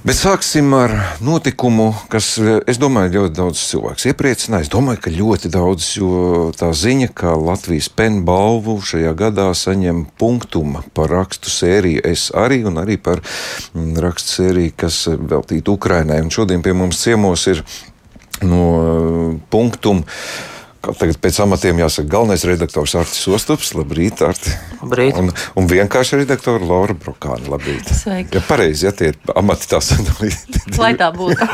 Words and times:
Bet 0.00 0.16
sāksim 0.16 0.70
ar 0.72 0.94
notikumu, 1.20 1.90
kas, 2.08 2.30
es 2.40 2.78
domāju, 2.80 3.10
ļoti 3.18 3.34
daudz 3.36 3.60
cilvēku 3.68 4.08
iepriecināja. 4.08 4.64
Es 4.64 4.70
domāju, 4.72 5.02
ka 5.04 5.12
ļoti 5.12 5.50
daudz, 5.52 5.88
jo 5.98 6.46
tā 6.56 6.70
ziņa, 6.72 7.10
ka 7.12 7.34
Latvijas 7.36 7.90
pennu 7.92 8.22
balvu 8.24 8.78
šajā 8.80 9.12
gadā 9.18 9.50
saņem 9.52 10.06
punktumu 10.16 10.80
par 10.96 11.12
rakstu 11.12 11.52
sēriju, 11.52 12.00
es 12.08 12.30
arī, 12.32 12.62
un 12.64 12.80
arī 12.80 12.96
par 12.96 13.20
mm, 13.20 13.92
rakstu 14.00 14.38
sēriju, 14.38 14.72
kas 14.80 15.02
veltīta 15.20 15.76
Ukrainai. 15.76 16.22
Un 16.24 16.32
šodien 16.32 16.64
pie 16.64 16.72
mums 16.72 17.04
ciemos 17.04 17.44
ir 17.52 17.60
no 18.40 19.36
punktumu 20.80 20.98
Tagad 21.00 21.18
pēc 21.20 21.38
amatiem 21.44 21.80
jāsaka, 21.82 22.08
galvenais 22.08 22.44
redaktors 22.48 22.94
Artis 22.96 23.28
Ostops. 23.28 23.74
Labrīt, 23.76 24.22
Arti. 24.24 24.52
Labrīt. 24.80 25.18
Un, 25.20 25.28
un 25.60 25.68
vienkārši 25.68 26.22
redaktora 26.22 26.64
Laura 26.64 26.96
Brokāna. 26.96 27.52
Labrīt. 27.52 27.90
Sveiki. 27.92 28.38
Ja 28.38 28.42
pareizi, 28.48 28.86
ja 28.88 28.92
tie 28.96 29.12
ir 29.12 29.18
amati 29.36 29.68
tā 29.68 29.82
sadalīti. 29.84 30.64
Lai 30.80 30.94
tā 30.96 31.10
būtu. 31.12 31.36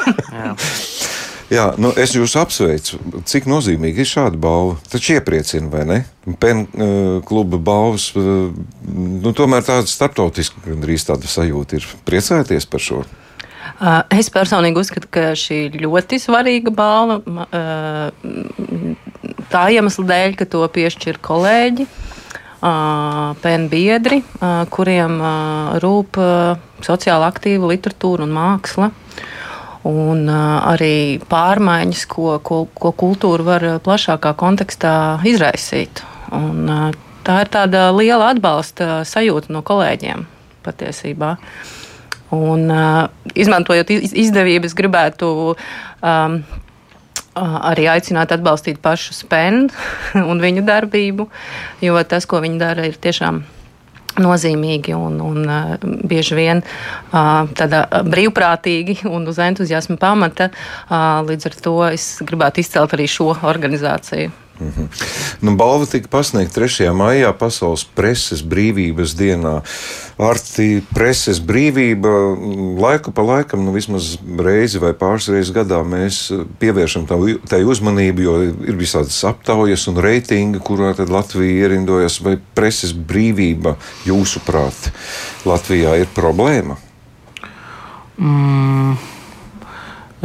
Jā. 1.51 1.69
Nu 1.79 1.93
es 1.95 2.15
jūs 2.15 2.35
apsveicu. 2.39 2.99
Cik 3.27 3.47
nozīmīgi 3.51 4.03
ir 4.03 4.11
šāda 4.11 4.39
balva? 4.39 4.79
Taču 4.91 5.15
iepriecina, 5.15 5.71
vai 5.71 5.85
ne? 5.87 5.99
Pen 6.43 6.65
uh, 6.67 7.19
kluba 7.27 7.59
balvas, 7.63 8.09
uh, 8.19 8.49
nu, 8.87 9.31
tomēr 9.31 9.63
tāda 9.67 9.87
starptautiska, 9.91 10.65
gandrīz 10.67 11.07
tāda 11.07 11.31
sajūta 11.31 11.79
ir. 11.79 11.87
Priecājieties 12.07 12.67
par 12.71 12.83
šo? 12.83 13.05
Es 13.77 14.31
personīgi 14.33 14.81
uzskatu, 14.81 15.09
ka 15.13 15.35
šī 15.37 15.67
ļoti 15.83 16.19
svarīga 16.21 16.73
balva. 16.73 17.45
Tā 19.53 19.65
iemesla 19.75 20.05
dēļ, 20.09 20.37
ka 20.39 20.47
to 20.49 20.63
piešķir 20.73 21.21
kolēģi, 21.25 21.85
penbiedri, 23.45 24.23
kuriem 24.73 25.21
rūp 25.85 26.21
sociāli 26.87 27.29
aktīva 27.29 27.69
literatūra 27.75 28.25
un 28.25 28.35
māksla. 28.37 28.91
Un 29.87 30.25
arī 30.33 31.21
pārmaiņas, 31.29 32.09
ko, 32.11 32.41
ko, 32.43 32.65
ko 32.75 32.91
kultūra 32.97 33.47
var 33.47 33.67
plašākā 33.85 34.33
kontekstā 34.41 34.97
izraisīt. 35.29 36.01
Un, 36.35 36.65
tā 37.29 37.43
ir 37.45 37.53
tāda 37.53 37.91
liela 37.95 38.33
atbalsta 38.33 39.05
sajūta 39.07 39.53
no 39.55 39.63
kolēģiem 39.63 40.25
patiesībā. 40.67 41.37
Uh, 41.37 41.86
Un, 42.35 42.67
izmantojot 43.39 43.93
izdevības, 43.95 44.75
gribētu 44.75 45.29
um, 45.55 46.39
arī 47.37 47.87
aicināt 47.93 48.33
atbalstīt 48.35 48.81
pašu 48.83 49.15
spēnu 49.15 49.69
un 50.31 50.41
viņu 50.43 50.65
darbību, 50.67 51.29
jo 51.85 52.03
tas, 52.09 52.27
ko 52.27 52.41
viņi 52.43 52.59
dara, 52.63 52.89
ir 52.89 52.99
tiešām 52.99 53.45
nozīmīgi 54.17 54.95
un, 54.97 55.21
un 55.21 55.43
uh, 55.45 55.75
bieži 56.09 56.39
vien 56.39 56.63
uh, 56.65 57.45
tādā 57.59 57.85
brīvprātīgi 58.07 59.03
un 59.11 59.29
uz 59.29 59.41
entuziasma 59.43 59.99
pamata. 60.01 60.49
Uh, 60.89 61.21
līdz 61.29 61.51
ar 61.51 61.61
to 61.69 61.77
es 61.91 62.09
gribētu 62.25 62.65
izcelt 62.65 62.97
arī 62.97 63.09
šo 63.11 63.35
organizāciju. 63.37 64.46
Mm 64.61 64.73
-hmm. 64.77 64.89
nu, 65.41 65.57
balva 65.57 65.87
tika 65.87 66.09
pasniegta 66.09 66.61
3. 66.61 66.93
maijā, 66.93 67.33
Pasaules 67.33 67.85
preses 67.85 68.43
brīvības 68.43 69.15
dienā. 69.17 69.61
Arti 70.19 70.83
preses 70.95 71.41
brīvība 71.41 72.09
laiku 72.81 73.13
pa 73.13 73.23
laikam, 73.23 73.65
nu, 73.65 73.73
vismaz 73.73 74.17
reizi 74.39 74.79
vai 74.79 74.93
pāris 74.93 75.29
reizes 75.29 75.55
gadā 75.55 75.83
mēs 75.85 76.33
pievēršam 76.59 77.07
tai 77.49 77.65
uzmanību, 77.65 78.21
jo 78.21 78.43
ir 78.43 78.77
visādas 78.77 79.25
aptaujas 79.25 79.89
un 79.89 79.97
reitingi, 79.97 80.59
kurā 80.59 80.95
Latvija 81.09 81.67
ierindojas. 81.67 82.21
Vai 82.21 82.39
preses 82.55 82.93
brīvība, 82.93 83.77
jūsuprāt, 84.07 84.91
Latvijā 85.45 86.01
ir 86.01 86.09
problēma? 86.15 86.77
Mm. 88.19 89.16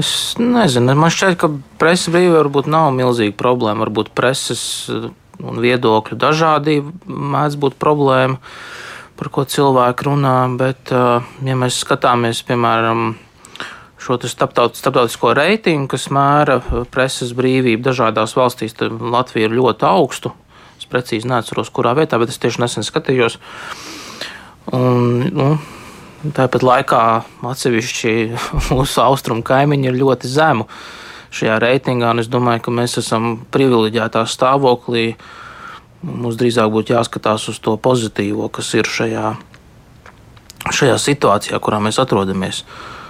Es 0.02 0.34
nezinu, 0.40 0.96
man 0.98 1.12
šķiet, 1.14 1.36
ka 1.38 1.50
preses 1.82 2.10
brīvība 2.14 2.40
varbūt 2.40 2.70
nav 2.72 2.90
milzīga 2.96 3.36
problēma. 3.38 3.84
Varbūt 3.84 4.14
preses 4.18 4.62
uh, 4.90 5.12
un 5.42 5.60
viedokļu 5.62 6.18
dažādība 6.18 6.94
mēdz 7.06 7.58
būt 7.62 7.78
problēma, 7.82 8.40
par 9.20 9.30
ko 9.34 9.46
cilvēki 9.46 10.08
runā. 10.08 10.38
Bet, 10.58 10.90
uh, 10.96 11.28
ja 11.46 11.58
mēs 11.60 11.78
skatāmies, 11.84 12.42
piemēram, 12.48 13.12
šo 14.02 14.18
starptautisko 14.26 15.36
reitingu, 15.38 15.92
kas 15.94 16.08
mēra 16.14 16.58
uh, 16.62 16.82
preses 16.90 17.36
brīvību 17.38 17.86
dažādās 17.92 18.34
valstīs, 18.40 18.74
tad 18.80 18.98
Latvija 18.98 19.52
ir 19.52 19.58
ļoti 19.60 19.86
augstu. 19.86 20.34
Es 20.82 20.90
precīzi 20.90 21.30
neatceros, 21.30 21.70
kurā 21.70 21.94
vietā, 22.00 22.18
bet 22.18 22.34
es 22.34 22.42
tieši 22.42 22.64
nesen 22.64 22.88
skatījos. 22.88 23.38
Un, 24.74 25.30
nu, 25.30 25.52
Tāpat 26.22 26.62
laikā 26.62 27.02
atsevišķi 27.50 28.12
mūsu 28.76 29.02
austrumu 29.02 29.42
kaimiņi 29.46 29.90
ir 29.90 30.00
ļoti 30.02 30.30
zemu 30.30 30.68
šajā 31.32 31.58
reitingā, 31.64 32.12
un 32.14 32.22
es 32.22 32.30
domāju, 32.30 32.66
ka 32.68 32.74
mēs 32.76 32.98
esam 33.02 33.34
privileģētā 33.54 34.26
stāvoklī. 34.30 35.16
Mums 36.02 36.38
drīzāk 36.38 36.70
būtu 36.74 36.96
jāskatās 36.96 37.48
uz 37.50 37.60
to 37.64 37.78
pozitīvo, 37.78 38.50
kas 38.54 38.74
ir 38.78 38.90
šajā, 38.90 39.36
šajā 40.70 40.98
situācijā, 41.00 41.62
kurā 41.62 41.80
mēs 41.82 42.02
atrodamies. 42.02 42.66
Uh, 42.66 43.01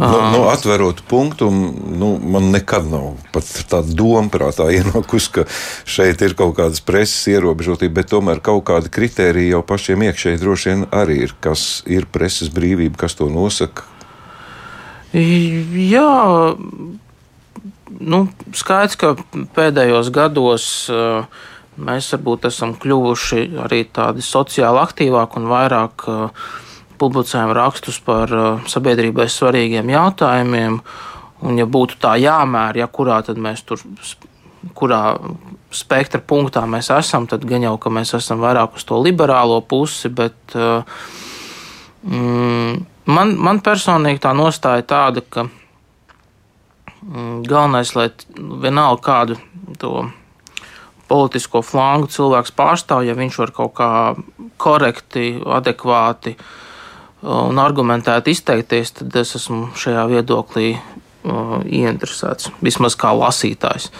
Nu, 0.00 0.30
nu, 0.32 0.44
atverot 0.48 1.02
punktu, 1.04 1.50
nu, 1.98 2.08
man 2.24 2.48
nekad 2.54 2.86
nav 2.88 3.18
pat 3.34 3.44
tāda 3.68 3.92
doma 3.92 4.30
prātā 4.32 4.70
ienākusi, 4.78 5.32
ka 5.34 5.44
šeit 5.84 6.24
ir 6.24 6.32
kaut 6.38 6.54
kādas 6.56 6.80
preses 6.80 7.28
ierobežotība, 7.28 7.98
bet 8.00 8.08
tomēr 8.14 8.40
kaut 8.44 8.64
kāda 8.70 8.88
kritērija 8.92 9.58
jau 9.58 9.62
pašiem 9.66 10.06
iekšēji 10.08 10.40
droši 10.40 10.72
vien 10.72 10.86
arī 11.02 11.18
ir. 11.26 11.34
Kas 11.44 11.82
ir 11.84 12.08
preses 12.08 12.48
brīvība, 12.54 12.96
kas 13.04 13.18
to 13.18 13.28
nosaka? 13.32 13.84
Jā, 15.12 16.08
nu, 18.00 18.22
skaidrs, 18.56 18.96
ka 18.96 19.12
pēdējos 19.56 20.08
gados 20.14 20.64
uh, 20.88 21.28
mēs 21.76 22.08
varbūt 22.14 22.48
esam 22.48 22.72
kļuvuši 22.80 23.46
arī 23.66 23.82
tādi 23.92 24.24
sociāli 24.24 24.80
aktīvāki 24.80 25.42
un 25.42 25.50
vairāk 25.50 26.08
uh, 26.08 26.50
publicējam 27.00 27.52
rakstus 27.56 28.00
par 28.04 28.32
uh, 28.34 28.66
sabiedrībai 28.68 29.28
svarīgiem 29.30 29.92
jautājumiem. 29.94 30.80
Un, 31.40 31.56
ja 31.56 31.64
būtu 31.64 31.96
tā 32.02 32.18
jāmēra, 32.20 32.82
ja 32.82 32.88
kurā 32.92 33.22
tad 33.24 33.40
mēs 33.40 33.62
tur, 33.64 33.80
kurā 34.76 35.16
spektra 35.72 36.20
punktā 36.20 36.66
mēs 36.68 36.90
esam, 36.92 37.26
tad 37.30 37.46
gan 37.48 37.64
jau, 37.64 37.76
ka 37.80 37.92
mēs 37.92 38.12
esam 38.18 38.42
vairāk 38.44 38.76
uz 38.76 38.84
to 38.84 38.98
liberālo 39.00 39.60
pusi, 39.64 40.10
bet 40.12 40.56
uh, 40.58 40.84
mm, 42.04 42.84
man, 43.08 43.34
man 43.40 43.62
personīgi 43.64 44.20
tā 44.26 44.34
nostāja 44.36 44.84
tāda, 44.92 45.24
ka 45.24 45.46
mm, 45.48 47.42
galvenais, 47.48 47.96
lai 47.96 48.10
vienalga 48.36 49.06
kādu 49.08 49.40
to 49.80 50.10
politisko 51.08 51.64
flangu 51.64 52.10
cilvēks 52.12 52.52
pārstāv, 52.54 53.06
ja 53.08 53.16
viņš 53.18 53.38
var 53.40 53.56
kaut 53.56 53.78
kā 53.80 53.92
korekti, 54.60 55.38
adekvāti 55.58 56.36
uh, 56.36 56.58
un 57.22 57.60
argumentēti 57.60 58.34
izteikties, 58.34 58.94
tad 59.00 59.16
es 59.20 59.34
esmu 59.36 59.70
šajā 59.78 60.06
viedoklī 60.10 60.70
uh, 60.76 61.58
ieinteresēts. 61.64 62.50
Vismaz 62.64 62.96
kā 63.00 63.12
lasītājs. 63.16 63.90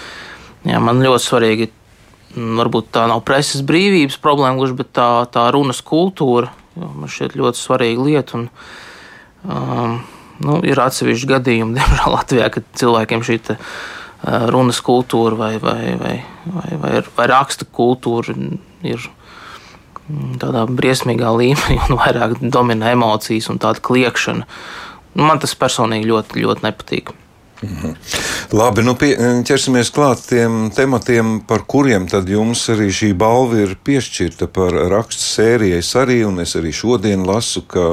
Jā, 0.68 0.80
man 0.82 1.02
ļoti 1.04 1.24
svarīgi, 1.24 1.68
varbūt 2.36 2.90
tā 2.94 3.06
nav 3.10 3.24
preses 3.28 3.64
brīvības 3.66 4.20
problēma, 4.22 4.58
gluži, 4.60 4.78
bet 4.80 4.92
tā, 4.96 5.10
tā 5.32 5.48
runas 5.54 5.82
kultūra. 5.84 6.52
Man 6.80 7.10
šķiet 7.10 7.36
ļoti 7.36 7.60
svarīga 7.60 8.06
lieta. 8.06 8.40
Un, 8.40 8.48
um, 9.44 9.96
nu, 10.44 10.60
ir 10.64 10.80
atsevišķi 10.80 11.32
gadījumi, 11.34 11.76
diemžēl, 11.78 12.12
Latvijā, 12.16 12.50
kad 12.56 12.68
cilvēkiem 12.80 13.24
šī 13.26 13.40
te, 13.50 13.56
uh, 13.60 14.48
runas 14.52 14.80
kultūra 14.84 15.36
vai, 15.36 15.54
vai, 15.60 15.96
vai, 16.00 16.16
vai, 16.44 16.68
vai, 16.82 16.98
vai 17.16 17.30
raksta 17.32 17.68
kultūra 17.68 18.36
ir 18.84 19.10
tādā 20.42 20.66
briesmīgā 20.68 21.32
līmenī 21.36 21.78
un 21.88 21.98
vairāk 22.00 22.38
dominē 22.42 22.94
emocijas 22.96 23.50
un 23.52 23.60
tāda 23.62 23.82
kliekšana. 23.84 24.46
Nu, 25.14 25.26
man 25.26 25.40
tas 25.42 25.56
personīgi 25.58 26.08
ļoti, 26.10 26.44
ļoti 26.44 26.66
nepatīk. 26.68 27.14
Mhm. 27.60 27.92
Labi, 28.56 28.82
nu 28.82 28.94
pie, 28.96 29.10
ķersimies 29.44 29.90
klāt 29.92 30.22
tiem 30.30 30.70
tematiem, 30.72 31.42
par 31.46 31.66
kuriem 31.68 32.06
tad 32.08 32.28
jums 32.30 32.62
arī 32.72 32.88
šī 32.94 33.10
balva 33.18 33.60
ir 33.66 33.74
piešķirta 33.84 34.48
par 34.48 34.72
rakstu 34.92 35.26
sērijas 35.26 35.92
arī, 36.00 36.22
un 36.24 36.40
es 36.40 36.56
arī 36.56 36.72
šodien 36.72 37.26
lasu, 37.28 37.66
ka 37.68 37.84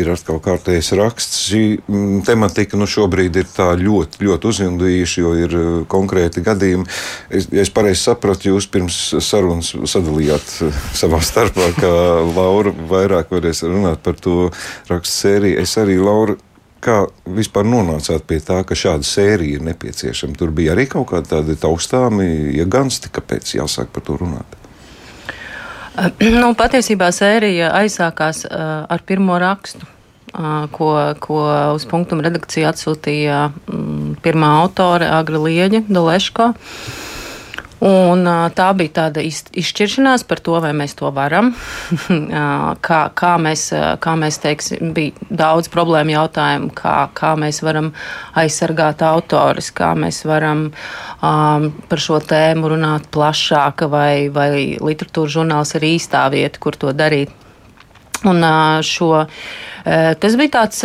ir 0.00 0.10
atkal 0.10 0.40
kārtējs 0.42 0.92
raksts. 0.98 1.42
Šī 1.48 1.62
mm, 1.78 2.22
tematika 2.26 2.78
nu, 2.78 2.88
šobrīd 2.90 3.38
ir 3.40 3.50
ļoti, 3.80 4.22
ļoti 4.26 4.50
uzjundījuša, 4.50 5.20
jo 5.22 5.34
ir 5.38 5.58
uh, 5.58 5.68
konkrēti 5.90 6.42
gadījumi. 6.44 6.88
Es, 7.30 7.48
ja 7.54 7.62
es 7.62 7.72
pareizi 7.74 8.02
sapratu, 8.08 8.50
jūs 8.52 8.68
pirms 8.70 8.98
sarunas 9.24 9.74
sadalījāt 9.90 10.56
uh, 10.66 10.80
savā 10.96 11.22
starpā, 11.24 11.70
ka 11.78 11.92
Laura 12.38 12.74
vairāk 12.90 13.30
varēs 13.34 13.64
runāt 13.68 14.02
par 14.04 14.18
to 14.18 14.50
rakstu 14.90 15.24
sēriju. 15.24 15.60
Es 15.62 15.76
arī, 15.80 16.00
Laura, 16.02 16.36
kā 16.84 17.04
vispār 17.36 17.66
nonācāt 17.68 18.26
pie 18.28 18.40
tā, 18.44 18.60
ka 18.66 18.76
šāda 18.76 19.06
sērija 19.08 19.60
ir 19.60 19.64
nepieciešama? 19.70 20.36
Tur 20.38 20.52
bija 20.54 20.74
arī 20.74 20.88
kaut 20.90 21.12
kādi 21.14 21.56
taustāmi 21.60 22.28
iegansti, 22.58 23.12
kāpēc 23.14 23.56
jāsāk 23.60 23.94
par 23.94 24.04
to 24.04 24.18
runāt. 24.20 24.63
Nu, 26.42 26.52
patiesībā 26.58 27.10
sērija 27.14 27.70
aizsākās 27.78 28.44
uh, 28.48 28.84
ar 28.90 29.04
pirmo 29.06 29.38
rakstu. 29.38 29.90
ko, 30.74 31.14
ko 31.22 31.36
uz 31.76 31.84
punktu 31.86 32.16
redakciju 32.18 32.66
atsūtīja 32.66 33.36
mm, 33.54 34.16
pirmā 34.24 34.48
autore 34.64 35.06
Agra 35.06 35.38
Lieģa 35.38 35.84
Doleško. 35.86 36.48
Un, 37.84 38.24
tā 38.56 38.66
bija 38.78 38.92
tāda 38.96 39.20
izšķiršanās 39.20 40.22
par 40.28 40.40
to, 40.40 40.54
vai 40.64 40.70
mēs 40.76 40.94
to 40.96 41.10
varam. 41.12 41.50
kā, 42.86 43.00
kā 43.20 43.32
mēs, 43.44 43.66
kā 44.00 44.14
mēs 44.16 44.40
teiksim, 44.40 44.94
bija 44.96 45.28
daudz 45.28 45.68
problēmu 45.72 46.14
jautājumu, 46.14 46.70
kā, 46.78 46.96
kā 47.12 47.34
mēs 47.40 47.60
varam 47.66 47.90
aizsargāt 48.40 49.04
autoris, 49.04 49.68
kā 49.76 49.92
mēs 50.00 50.22
varam 50.24 50.70
um, 50.70 51.68
par 51.90 52.04
šo 52.06 52.22
tēmu 52.24 52.72
runāt 52.72 53.10
plašāk, 53.12 53.84
vai, 53.92 54.30
vai 54.32 54.50
literatūra 54.80 55.36
žurnāls 55.36 55.76
ir 55.76 55.88
īstā 55.92 56.24
vieta, 56.32 56.62
kur 56.64 56.80
to 56.80 56.94
darīt. 56.96 57.36
Un 58.24 58.40
šo, 58.80 59.26
tas 59.84 60.36
bija 60.40 60.54
tāds 60.56 60.80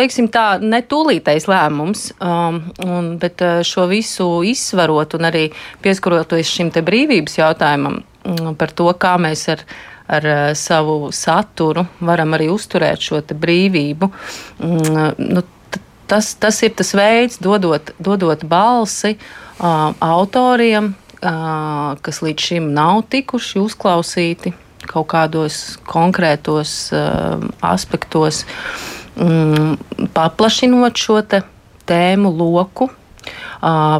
teiksim, 0.00 0.30
tā, 0.32 0.58
ne 0.62 0.80
tūlītais 0.86 1.46
lēmums, 1.50 2.10
um, 2.24 2.60
un, 2.86 3.12
bet 3.20 3.42
uh, 3.44 3.60
šo 3.66 3.86
visu 3.90 4.28
izsvarot 4.46 5.16
un 5.18 5.28
arī 5.28 5.46
pieskaroties 5.84 6.50
šim 6.50 6.72
te 6.74 6.82
brīvības 6.86 7.38
jautājumam 7.40 8.00
um, 8.00 8.52
par 8.58 8.72
to, 8.76 8.88
kā 9.00 9.16
mēs 9.20 9.46
ar, 9.52 9.64
ar 10.10 10.28
uh, 10.28 10.42
savu 10.58 11.12
saturu 11.14 11.86
varam 12.00 12.36
arī 12.38 12.50
uzturēt 12.52 13.04
šo 13.04 13.22
brīvību. 13.30 14.10
Um, 14.64 15.02
nu, 15.20 15.44
tas, 16.10 16.32
tas 16.40 16.62
ir 16.66 16.74
tas 16.78 16.94
veids, 16.96 17.38
dodot, 17.42 17.92
dodot 18.02 18.46
balsi 18.48 19.14
uh, 19.16 19.92
autoriem, 20.00 20.94
uh, 21.20 21.94
kas 22.02 22.22
līdz 22.24 22.48
šim 22.50 22.72
nav 22.76 23.04
tikuši 23.12 23.62
uzklausīti 23.62 24.56
kaut 24.90 25.10
kādos 25.12 25.76
konkrētos 25.86 26.72
uh, 26.96 27.44
aspektos. 27.68 28.42
Uh, 28.42 28.96
mm, 29.16 30.08
paplašinot 30.14 31.00
šo 31.00 31.20
tēmu 31.90 32.32
loku, 32.36 32.90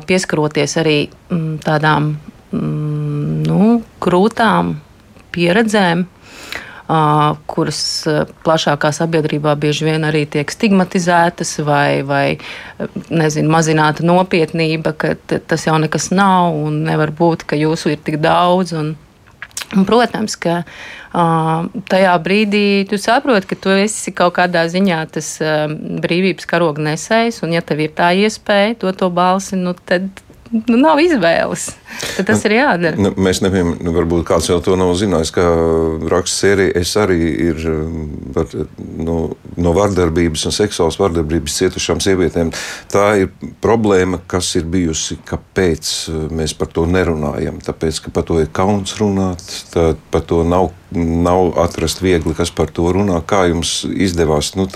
pieskaroties 0.07 0.77
arī 0.81 0.99
mm, 1.09 1.59
tādām 1.67 2.15
mm, 2.53 3.43
nu, 3.49 3.75
grūtām 4.01 4.77
pieredzēm, 5.35 6.07
kuras 7.47 7.81
plašākā 8.43 8.91
sabiedrībā 8.95 9.53
bieži 9.63 9.87
vien 9.87 10.07
arī 10.09 10.25
tiek 10.27 10.51
stigmatizētas 10.51 11.61
vai, 11.63 12.03
vai 12.03 12.25
nezinu, 13.11 13.51
mazināta 13.53 14.03
nopietnība, 14.07 14.97
ka 14.99 15.15
tas 15.29 15.69
jau 15.69 15.77
nekas 15.79 16.11
nav 16.11 16.57
un 16.57 16.83
nevar 16.89 17.13
būt, 17.15 17.47
ka 17.47 17.59
jūsu 17.59 17.95
ir 17.95 18.03
tik 18.03 18.19
daudz. 18.25 18.75
Un, 18.75 18.97
Un, 19.71 19.85
protams, 19.87 20.35
ka 20.41 20.63
uh, 20.65 21.69
tajā 21.91 22.15
brīdī 22.25 22.65
tu 22.91 22.99
saproti, 22.99 23.53
ka 23.53 23.59
tu 23.59 23.71
esi 23.71 24.11
kaut 24.17 24.35
kādā 24.41 24.65
ziņā 24.71 24.99
tas 25.15 25.29
uh, 25.45 25.71
brīvības 26.03 26.49
karoga 26.51 26.83
nesējs, 26.89 27.39
un 27.47 27.55
ja 27.55 27.63
tev 27.63 27.85
ir 27.85 27.95
tā 27.95 28.11
iespēja 28.19 28.75
dot 28.83 28.99
to 28.99 29.11
balsi, 29.15 29.59
nu, 29.61 29.77
tad 29.87 30.11
nu, 30.51 30.77
nav 30.79 30.99
izvēles. 31.03 31.69
Tad 32.17 32.27
tas 32.31 32.43
nu, 32.43 32.49
ir 32.49 32.55
jādara. 32.57 32.99
Nu, 32.99 33.13
mēs 33.23 33.41
nevienam, 33.45 33.77
nu, 33.85 33.93
varbūt 33.95 34.25
kāds 34.29 34.49
jau 34.51 34.59
to 34.65 34.75
nav 34.79 34.93
zinājis, 34.99 35.33
ka 35.35 35.45
raksts 36.11 36.43
sērija 36.43 36.75
es 36.81 36.95
arī 36.99 37.19
ir 37.49 37.61
var, 38.35 38.51
nu, 38.79 39.17
no 39.61 39.75
vardarbības 39.77 40.47
un 40.51 40.57
seksuālas 40.57 40.99
vardarbības 41.01 41.59
cietušām 41.61 42.03
sievietēm. 42.03 42.53
Tā 42.91 43.07
ir 43.23 43.31
problēma, 43.63 44.23
kas 44.31 44.53
ir 44.59 44.67
bijusi, 44.71 45.21
kāpēc 45.29 45.95
mēs 46.35 46.57
par 46.59 46.73
to 46.75 46.87
nerunājam. 46.91 47.63
Tāpēc, 47.65 48.05
ka 48.07 48.15
par 48.19 48.27
to 48.29 48.41
ir 48.43 48.51
kauns 48.55 48.97
runāt, 49.01 49.47
par 50.11 50.27
to 50.27 50.43
nav, 50.47 50.73
nav 50.95 51.55
atrast 51.63 52.03
viegli, 52.05 52.35
kas 52.39 52.55
par 52.55 52.73
to 52.75 52.91
runā. 52.97 53.23
Kā 53.27 53.47
jums 53.51 53.81
izdevās? 53.91 54.55
Nu, 54.59 54.67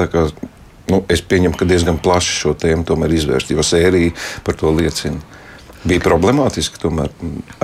nu, 0.93 1.05
es 1.11 1.25
pieņemu, 1.25 1.57
ka 1.59 1.67
diezgan 1.67 2.03
plaši 2.03 2.43
šo 2.43 2.59
tēmu 2.61 2.87
tomēr 2.87 3.17
izvērst, 3.17 3.55
jo 3.55 3.65
sērija 3.65 4.15
par 4.47 4.59
to 4.61 4.75
liecina 4.75 5.43
bija 5.89 6.03
problemātiski 6.05 6.81
tomēr 6.81 7.13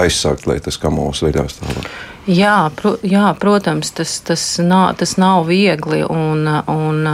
aizsākt, 0.00 0.46
lai 0.49 0.61
tas 0.64 0.78
kamols 0.81 1.22
veidās 1.25 1.58
tālāk. 1.61 1.90
Jā, 2.28 2.69
pro, 2.76 2.93
jā, 3.06 3.25
protams, 3.40 3.90
tas, 3.96 4.19
tas, 4.22 4.43
nav, 4.62 4.93
tas 5.00 5.17
nav 5.19 5.46
viegli. 5.49 6.02
Un, 6.05 6.44
un 6.69 7.08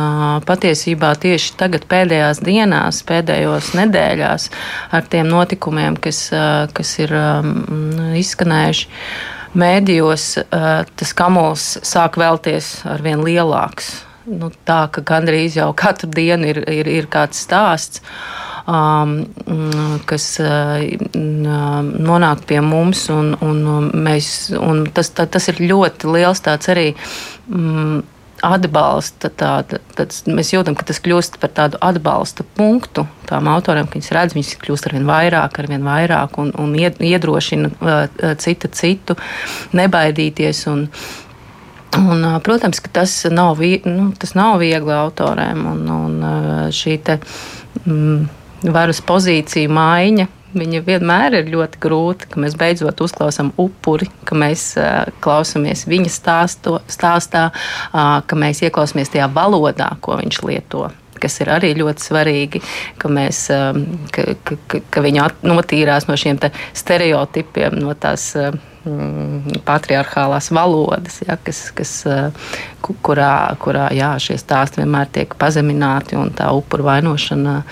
patiesībā 0.47 1.13
tieši 1.23 1.55
tagad, 1.61 1.87
pēdējās 1.89 2.43
dienās, 2.45 3.05
pēdējos 3.07 3.71
nedēļās, 3.79 4.49
ar 4.99 5.07
tiem 5.13 5.31
notikumiem, 5.31 5.97
kas, 6.03 6.27
kas 6.75 6.97
ir 6.99 7.15
izskanējuši 8.19 8.91
mēdījos, 9.57 10.27
tas 10.99 11.15
kamols 11.17 11.69
sāk 11.87 12.19
vēlties 12.21 12.81
ar 12.91 13.07
vien 13.07 13.23
lielāks. 13.25 13.95
Nu, 14.27 14.51
tā 14.67 14.89
ka 14.91 15.05
gandrīz 15.07 15.55
jau 15.55 15.71
katru 15.79 16.11
dienu 16.11 16.51
ir, 16.51 16.59
ir, 16.67 16.91
ir 16.91 17.07
kāds 17.07 17.45
stāsts 17.47 18.03
um, 18.03 18.56
kas 18.67 20.27
uh, 20.43 20.83
nonāk 21.15 22.45
pie 22.49 22.61
mums. 22.65 23.07
Un, 23.15 23.33
un 23.45 23.93
mēs, 24.07 24.51
un 24.59 24.85
tas, 24.95 25.13
tā, 25.15 25.29
tas 25.31 25.49
ir 25.53 25.63
ļoti 25.63 26.13
liels 26.17 26.45
tāds 26.45 26.73
arī. 26.75 26.91
Um, 27.53 28.05
atbalsta. 28.45 29.31
Tāda, 29.33 29.81
tad 29.97 30.15
mēs 30.29 30.53
jūtam, 30.53 30.77
ka 30.77 30.85
tas 30.89 31.01
kļūst 31.03 31.39
par 31.43 31.53
tādu 31.57 31.81
atbalsta 31.85 32.45
punktu 32.57 33.07
tām 33.27 33.49
autoriem, 33.51 33.89
ka 33.89 33.97
viņas 33.97 34.13
redz, 34.15 34.37
viņas 34.37 34.57
kļūst 34.63 34.89
ar 34.89 34.97
vien 34.99 35.07
vairāk, 35.09 35.61
ar 35.61 35.71
vien 35.71 35.87
vairāk 35.87 36.37
un, 36.43 36.53
un 36.61 36.75
iedrošina 36.77 37.73
uh, 37.81 38.35
cita 38.43 38.73
citu 38.73 39.19
nebaidīties. 39.77 40.67
Un, 40.73 40.91
Un, 41.97 42.27
protams, 42.45 42.77
ka 42.83 42.91
tas 42.93 43.13
nav, 43.33 43.63
nu, 43.89 44.11
tas 44.21 44.35
nav 44.37 44.59
viegli 44.61 44.93
autoriem. 44.93 45.63
Un, 45.71 45.87
un 45.89 46.27
šī 46.75 46.97
te, 47.07 47.15
mm, 47.87 48.27
varas 48.63 49.03
pozīciju 49.05 49.73
maiņa. 49.77 50.29
Viņa 50.57 50.81
vienmēr 50.87 51.35
ir 51.37 51.51
ļoti 51.53 51.81
grūta, 51.83 52.29
ka 52.31 52.41
mēs 52.41 52.55
beidzot 52.57 53.01
uzklausām 53.05 53.51
upuri, 53.61 54.09
ka 54.25 54.39
mēs 54.39 54.71
uh, 54.81 55.11
klausāmies 55.21 55.85
viņa 55.91 56.13
stāsto, 56.13 56.79
stāstā, 56.89 57.51
uh, 57.51 58.23
ka 58.25 58.39
mēs 58.41 58.63
ieklausāmies 58.65 59.13
tajā 59.13 59.29
valodā, 59.35 59.91
ko 60.01 60.17
viņš 60.23 60.41
lieto 60.49 60.87
kas 61.21 61.41
ir 61.41 61.51
arī 61.53 61.73
ļoti 61.77 62.05
svarīgi, 62.05 62.63
ka, 63.01 63.11
mēs, 63.13 63.47
ka, 64.15 64.25
ka, 64.45 64.81
ka 64.93 65.05
viņi 65.05 65.23
notīrās 65.47 66.09
no 66.11 66.17
šiem 66.19 66.41
stereotipiem, 66.77 67.79
no 67.81 67.95
tās 67.99 68.29
mm, 68.37 69.63
patriarchālās 69.67 70.51
valodas, 70.55 71.21
ja, 71.27 71.39
kas, 71.43 71.67
kas, 71.77 71.95
kurā, 72.85 73.33
kurā 73.63 73.89
jā, 73.97 74.13
šie 74.23 74.39
stāsti 74.41 74.83
vienmēr 74.83 75.11
tiek 75.13 75.39
pazemināti 75.41 76.19
un 76.21 76.35
tā 76.37 76.51
upuru 76.57 76.91
vainošana 76.91 77.63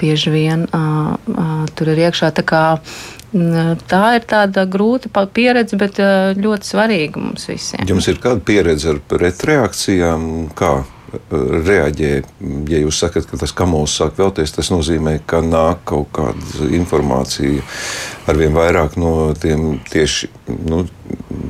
bieži 0.00 0.32
vien 0.34 0.66
tur 1.76 1.92
ir 1.92 2.02
iekšā. 2.06 2.32
Tā, 2.36 2.44
kā, 2.46 2.64
tā 3.90 4.02
ir 4.18 4.26
tāda 4.28 4.66
grūta 4.70 5.26
pieredze, 5.26 5.78
bet 5.80 6.00
ļoti 6.38 6.70
svarīga 6.72 7.22
mums 7.22 7.48
visiem. 7.50 7.86
Jums 7.88 8.10
ir 8.12 8.20
kāda 8.22 8.42
pieredze 8.46 8.94
ar 8.94 9.02
pretreakcijām? 9.10 10.28
Kā? 10.56 10.76
reaģē. 11.30 12.12
Ja 12.70 12.80
jūs 12.80 12.98
sakat, 13.00 13.26
ka 13.30 13.38
tas 13.40 13.54
kamols 13.56 13.94
sāk 13.98 14.18
vēlties, 14.20 14.54
tas 14.56 14.70
nozīmē, 14.72 15.18
ka 15.28 15.40
nāk 15.44 15.84
kaut 15.88 16.10
kāda 16.16 16.70
informācija 16.76 17.64
ar 18.26 18.40
vien 18.40 18.54
vairāk 18.56 18.96
no 19.00 19.32
tiem 19.38 19.78
tieši 19.90 20.30
nu, 20.66 20.84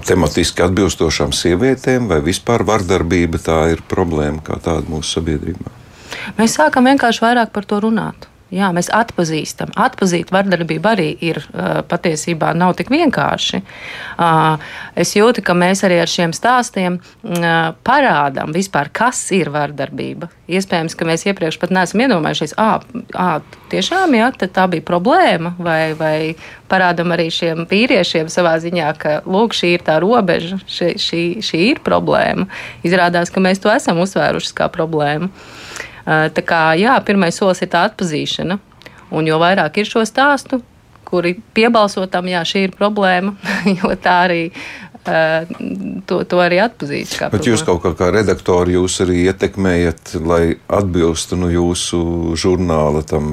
tematiski 0.07 0.67
atbilstošām 0.67 1.33
sievietēm, 1.37 2.11
vai 2.11 2.21
vispār 2.25 2.67
vardarbība 2.69 3.41
tā 3.43 3.63
ir 3.75 3.83
problēma 3.89 4.45
kā 4.45 4.61
tāda 4.63 4.87
mūsu 4.93 5.19
sabiedrībā. 5.19 5.73
Mēs 6.39 6.57
sākam 6.59 6.91
vienkārši 6.91 7.25
vairāk 7.25 7.55
par 7.55 7.69
to 7.69 7.83
runāt. 7.85 8.31
Jā, 8.55 8.69
mēs 8.71 8.87
atpazīstam. 8.95 9.73
Atpazīt 9.75 10.29
vardarbību 10.31 10.87
arī 10.87 11.07
ir 11.27 11.41
patiesībā 11.91 12.53
nav 12.55 12.77
tik 12.79 12.93
vienkārši. 12.95 13.59
Es 15.03 15.15
jūtu, 15.19 15.43
ka 15.43 15.57
mēs 15.59 15.83
arī 15.87 15.97
ar 15.99 16.11
šiem 16.11 16.31
stāstiem 16.37 17.01
parādām 17.27 18.55
vispār, 18.55 18.93
kas 18.95 19.25
ir 19.35 19.51
vardarbība. 19.51 20.31
Iespējams, 20.47 20.95
ka 20.95 21.09
mēs 21.11 21.27
iepriekš 21.27 21.59
pat 21.59 21.75
neesam 21.75 22.05
iedomājušies, 22.05 22.55
ah, 22.63 23.43
tiešām 23.75 24.15
jā, 24.15 24.31
tā 24.47 24.69
bija 24.71 24.87
problēma, 24.87 25.57
vai, 25.59 25.97
vai 25.99 26.17
parādām 26.71 27.17
arī 27.17 27.27
šiem 27.35 27.67
vīriešiem 27.67 28.31
savā 28.31 28.55
ziņā, 28.63 28.95
ka 29.03 29.19
lūk, 29.27 29.59
šī 29.59 29.75
ir 29.75 29.87
tā 29.91 29.99
robeža, 29.99 30.63
šī, 30.71 30.95
šī, 31.03 31.25
šī 31.51 31.67
ir 31.73 31.83
problēma. 31.83 32.47
Izrādās, 32.87 33.35
ka 33.35 33.43
mēs 33.43 33.59
to 33.59 33.75
esam 33.75 33.99
uzsvēruši 34.07 34.55
kā 34.55 34.71
problēmu. 34.71 35.35
Eh, 36.07 36.29
tā 36.31 36.43
kā 36.47 36.63
jā, 36.79 36.95
pirmais 37.03 37.35
solis 37.35 37.65
ir 37.65 37.71
tā 37.73 37.83
atpazīšana. 37.91 38.61
Un 39.17 39.27
jo 39.27 39.39
vairāk 39.43 39.81
ir 39.83 39.89
šo 39.91 40.05
stāstu, 40.07 40.61
kuri 41.07 41.37
piebalsotam, 41.55 42.27
jā, 42.31 42.43
šī 42.47 42.67
ir 42.69 42.75
problēma, 42.79 43.37
jo 43.79 43.95
tā 44.01 44.21
arī 44.29 44.43
Uh, 45.07 45.47
to, 46.03 46.17
to 46.27 46.41
arī 46.43 46.57
atpazīst. 46.59 47.13
Bet 47.21 47.31
problēma. 47.31 47.47
jūs 47.53 47.63
kaut 47.63 47.77
kā, 47.85 47.93
kā 47.95 48.09
redaktori 48.11 48.75
jūs 48.75 48.97
arī 49.05 49.21
ietekmējat, 49.31 50.17
lai 50.27 50.57
atbilstu 50.67 51.39
nu, 51.39 51.47
jūsu 51.47 52.01
žurnāla 52.35 53.05
tam 53.07 53.29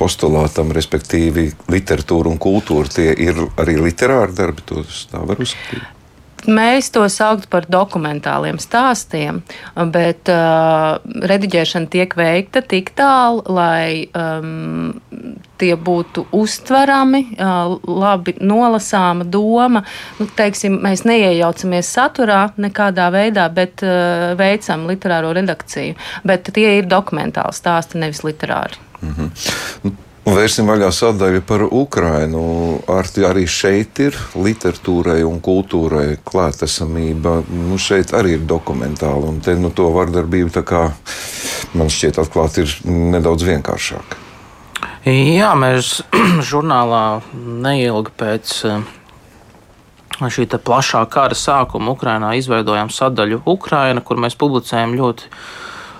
postulātam, 0.00 0.72
respektīvi 0.72 1.50
literatūra 1.68 2.32
un 2.32 2.40
kultūra. 2.40 2.88
Tie 2.96 3.10
ir 3.12 3.44
arī 3.60 3.76
literāri 3.76 4.32
darbi, 4.40 4.64
tos 4.72 5.04
tā 5.12 5.20
var 5.28 5.44
uzskatīt. 5.44 5.84
Mēs 6.44 6.90
to 6.92 7.04
saucam 7.08 7.48
par 7.50 7.66
dokumentāliem 7.70 8.58
stāstiem, 8.60 9.40
bet 9.94 10.28
uh, 10.32 11.00
rediģēšana 11.00 11.88
tiek 11.92 12.16
veikta 12.18 12.60
tik 12.68 12.92
tālu, 12.98 13.40
lai 13.48 14.04
um, 14.12 14.92
tie 15.60 15.72
būtu 15.76 16.26
uztverami, 16.36 17.22
uh, 17.38 17.74
labi 17.88 18.36
nolasāma 18.44 19.24
doma. 19.24 19.84
Nu, 20.20 20.28
teiksim, 20.36 20.78
mēs 20.84 21.06
neiejaucamies 21.08 21.92
saturā 21.96 22.46
nekādā 22.60 23.08
veidā, 23.14 23.48
bet 23.48 23.84
uh, 23.86 24.32
veicam 24.38 24.88
literāro 24.90 25.32
redakciju. 25.36 25.96
Bet 26.28 26.52
tie 26.52 26.78
ir 26.80 26.90
dokumentāli 26.90 27.56
stāsti, 27.56 28.00
nevis 28.04 28.24
literāri. 28.26 28.80
Mm 29.00 29.14
-hmm. 29.14 29.94
Un 30.24 30.32
vērsim 30.38 30.64
vaļā 30.70 30.88
sadaļu 30.88 31.42
par 31.44 31.66
Ukrajinu. 31.68 32.42
Ar, 32.88 33.08
arī 33.28 33.44
šeit 33.50 34.00
ir 34.00 34.16
literatūrai 34.32 35.18
un 35.28 35.36
kultūrai 35.44 36.16
klātesamība. 36.24 37.42
Nu, 37.52 37.76
šeit 37.76 38.14
arī 38.16 38.38
ir 38.38 38.46
dokumentāli, 38.48 39.28
un 39.28 39.42
te, 39.44 39.52
nu, 39.60 39.68
to 39.68 39.90
vardarbību 39.92 40.64
kā, 40.64 40.86
man 41.76 41.92
šķiet 41.92 42.22
atklāt 42.24 42.56
ir 42.62 42.72
nedaudz 42.88 43.44
vienkāršāk. 43.50 44.16
Jā, 45.04 45.50
mēs 45.60 45.98
žurnālā 46.50 47.04
neilgi 47.36 48.14
pēc 48.16 48.54
eh, 48.70 48.86
šī 50.24 50.48
plašā 50.56 51.04
kara 51.12 51.36
sākuma 51.36 51.92
Ukrajinā 51.92 52.32
izveidojām 52.40 52.88
sadaļu 52.88 53.42
Ukrajina, 53.44 54.00
kur 54.00 54.24
mēs 54.24 54.40
publicējam 54.40 54.96
ļoti 54.96 55.28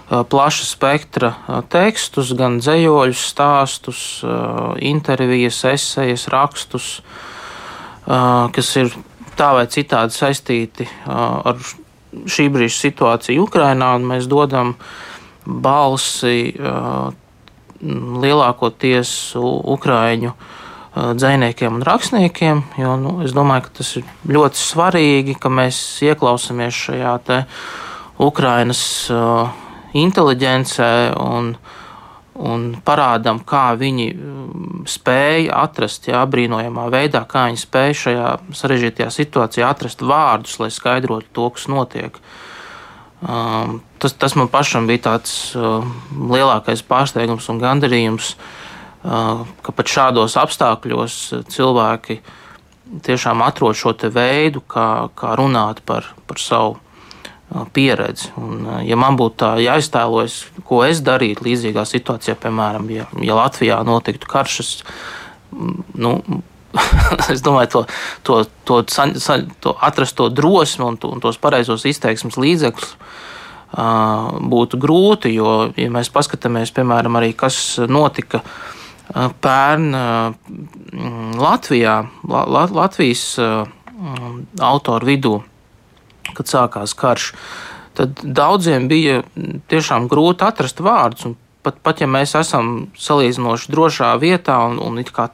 plaša 0.09 0.67
spektra 0.69 1.33
tekstus, 1.73 2.35
gan 2.37 2.59
dzējoļus, 2.61 3.23
stāstus, 3.33 4.01
intervijas, 4.85 5.63
esejas, 5.69 6.29
rakstus, 6.33 6.89
kas 8.05 8.75
ir 8.81 8.93
tā 9.39 9.55
vai 9.57 9.65
citādi 9.71 10.15
saistīti 10.15 10.89
ar 11.09 11.57
šī 12.31 12.49
brīža 12.53 12.77
situāciju 12.83 13.49
Ukrajinā, 13.49 13.95
mēs 14.05 14.29
dodam 14.31 14.75
balsi 15.45 16.53
lielākoties 17.85 19.35
Ukrāņu 19.41 20.35
dziniekiem 20.95 21.81
un 21.81 21.83
rakstniekiem. 21.83 22.63
Jo, 22.79 22.95
nu, 23.01 23.17
es 23.27 23.35
domāju, 23.35 23.67
ka 23.67 23.81
tas 23.81 23.97
ir 23.99 24.07
ļoti 24.31 24.61
svarīgi, 24.61 25.35
ka 25.41 25.51
mēs 25.51 25.81
ieklausāmies 26.07 26.85
šajā 26.87 27.17
Ukraiņas 28.25 28.83
uh, 29.11 29.64
inteliģencē 29.95 30.91
un, 31.23 31.53
un 32.35 32.67
parādām, 32.85 33.41
kā 33.47 33.67
viņi 33.79 34.09
um, 34.15 34.65
spēja 34.91 35.61
atrast, 35.65 36.09
jā, 36.11 36.23
brīnojamā 36.31 36.89
veidā, 36.93 37.25
kā 37.31 37.47
viņi 37.51 37.63
spēja 37.63 38.01
šajā 38.03 38.33
sarežģītajā 38.61 39.11
situācijā 39.15 39.71
atrast 39.71 40.03
vārdus, 40.03 40.59
lai 40.63 40.71
skaidrotu 40.75 41.31
to, 41.33 41.49
kas 41.55 41.69
notiek. 41.71 42.19
Um, 43.25 43.79
tas, 44.03 44.13
tas 44.21 44.35
man 44.37 44.51
pašam 44.53 44.89
bija 44.91 45.07
tāds 45.07 45.55
uh, 45.57 45.87
lielākais 46.13 46.85
pārsteigums 46.85 47.47
un 47.53 47.63
gandarījums, 47.63 48.35
uh, 48.35 49.45
ka 49.65 49.73
pat 49.73 49.93
šādos 49.95 50.37
apstākļos 50.41 51.21
cilvēki 51.55 52.19
tiešām 53.05 53.41
atrod 53.47 53.79
šo 53.79 53.95
veidu, 54.13 54.61
kā, 54.61 55.09
kā 55.17 55.37
runāt 55.41 55.81
par, 55.87 56.11
par 56.27 56.43
savu 56.43 56.77
pieredzi. 57.75 58.31
Un, 58.41 58.65
ja 58.87 58.97
man 58.99 59.19
būtu 59.19 59.39
tā 59.45 59.51
jāiztēlojas, 59.63 60.39
ko 60.67 60.83
es 60.87 61.03
darītu 61.05 61.47
līdzīgā 61.47 61.85
situācijā, 61.89 62.37
piemēram, 62.41 62.89
ja, 62.95 63.07
ja 63.23 63.39
Latvijā 63.39 63.79
notiktu 63.87 64.29
karš, 64.31 64.59
es, 64.65 64.73
nu, 65.95 66.17
es 67.33 67.45
domāju, 67.45 67.71
to, 67.71 67.85
to, 68.27 68.41
to, 68.67 68.81
to 69.63 69.77
atrast 69.81 70.19
to 70.19 70.29
drosmi 70.33 70.89
un, 70.89 70.99
to, 70.99 71.13
un 71.15 71.23
tos 71.23 71.39
pareizos 71.41 71.87
izteiksmes 71.89 72.39
līdzekļus. 72.41 72.97
Būtu 73.75 74.79
grūti, 74.79 75.33
jo, 75.35 75.55
ja 75.75 75.91
mēs 75.91 76.13
paskatāmies, 76.15 76.71
piemēram, 76.75 77.17
arī 77.19 77.33
kas 77.35 77.81
notika 77.91 78.45
pērn 79.43 79.89
Latvijā, 81.43 81.97
Latvijas 82.25 83.25
autoru 84.63 85.11
vidū, 85.11 85.35
kad 86.37 86.51
sākās 86.51 86.95
karš, 86.99 87.33
tad 87.99 88.23
daudziem 88.23 88.89
bija 88.91 89.23
tiešām 89.71 90.09
grūti 90.11 90.47
atrast 90.47 90.83
vārdus. 90.85 91.35
Pat, 91.65 91.79
pat 91.81 92.03
ja 92.03 92.09
mēs 92.11 92.35
esam 92.37 92.91
salīdzinoši 93.01 93.71
drošā 93.73 94.11
vietā 94.21 94.59
un, 94.69 94.77
un 94.85 95.01
kā, 95.09 95.31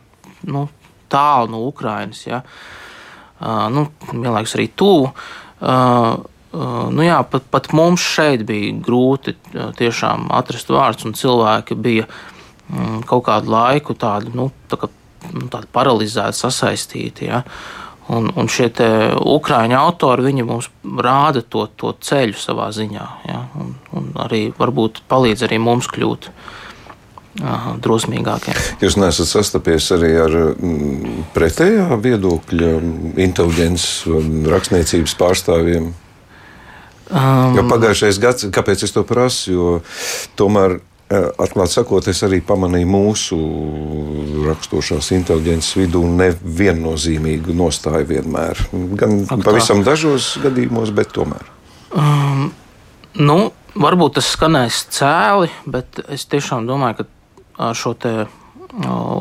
nu, 0.47 0.69
tālu 1.11 1.51
no 1.51 1.65
Ukrainas, 1.67 2.21
ja, 2.29 2.45
uh, 2.45 3.67
nu, 3.75 3.89
vienlaikus 4.13 4.55
arī 4.59 4.69
tuvu. 4.79 5.11
Uh, 5.61 6.21
Uh, 6.51 6.89
nu 6.91 7.05
jā, 7.07 7.21
pat, 7.31 7.45
pat 7.47 7.69
mums 7.79 8.03
šeit 8.03 8.41
bija 8.43 8.73
grūti 8.83 9.37
uh, 9.37 9.69
tiešām 9.79 10.33
atrast 10.35 10.73
vārdus, 10.75 11.07
un 11.07 11.15
cilvēki 11.15 11.77
bija 11.79 12.09
um, 12.11 12.97
kaut 13.07 13.23
kādu 13.29 13.53
laiku 13.53 13.95
tādi, 13.95 14.33
nu, 14.35 14.49
tā 14.67 14.81
kā, 14.81 14.89
nu, 15.31 15.45
tādi 15.53 15.71
paralizēti, 15.71 16.41
sasaistīti. 16.41 17.29
Ja. 17.29 17.45
Un, 18.11 18.27
un 18.35 18.49
šie 18.51 18.71
ukrāņu 19.23 19.77
autori 19.79 20.43
mums 20.43 20.71
rāda 20.83 21.45
to, 21.47 21.69
to 21.79 21.93
ceļu 22.03 22.39
savā 22.41 22.71
ziņā. 22.75 23.07
Ja? 23.29 23.45
Un, 23.61 23.77
un 23.95 24.11
arī 24.25 24.49
varbūt 24.57 25.05
palīdz 25.11 25.47
arī 25.47 25.61
mums 25.63 25.87
kļūt 25.93 26.31
uh, 26.31 27.71
drosmīgākiem. 27.85 28.59
Jūs 28.83 28.99
neesat 28.99 29.31
sastapies 29.31 29.87
arī 29.95 30.13
ar 30.25 30.37
mm, 30.57 31.31
pretējā 31.37 32.01
viedokļa, 32.03 32.75
inteliģences 33.29 34.49
rakstniecības 34.51 35.17
pārstāvjiem? 35.21 35.93
Um, 37.11 37.57
jo 37.59 37.67
pagājušais 37.67 38.21
gads, 38.23 38.51
kāpēc 38.55 38.85
es 38.87 38.95
to 38.95 39.03
prasu? 39.07 39.51
Jo 39.51 39.71
tomēr 40.39 40.79
atklāti 41.11 41.75
sakot, 41.75 42.07
es 42.11 42.23
arī 42.27 42.39
pamanīju 42.47 42.89
mūsu 42.89 43.39
raksturošās 44.47 45.11
inteliģences 45.17 45.77
vidū 45.81 46.03
neviennozīmīgu 46.07 47.55
nostāju 47.59 48.07
vienmēr. 48.13 48.61
Gan 49.01 49.17
Ak, 49.27 49.43
pavisam 49.47 49.83
dažos 49.87 50.37
gadījumos, 50.43 50.93
bet 50.95 51.11
tomēr. 51.17 51.51
Um, 51.91 52.53
nu, 53.19 53.39
varbūt 53.75 54.21
tas 54.21 54.31
skanēs 54.37 54.85
cēli, 54.95 55.51
bet 55.67 56.03
es 56.15 56.29
tiešām 56.31 56.71
domāju, 56.71 57.03
ka 57.03 57.71
ar 57.71 57.79
šo 57.79 57.97
te 57.99 58.15
uh, 58.23 58.31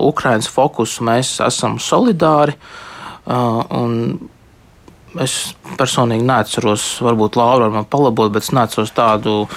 Ukraiņas 0.05 0.49
fokusu 0.53 1.09
mēs 1.09 1.39
esam 1.45 1.79
solidāri. 1.81 2.53
Uh, 3.29 3.65
es 5.17 5.55
personīgi 5.77 6.25
neatceros, 6.25 6.99
varbūt 7.01 7.37
Laura 7.39 7.69
man 7.73 7.89
palabot, 7.89 8.29
bet 8.33 8.45
es 8.45 8.53
neatceros 8.53 8.93
tādu 8.93 9.47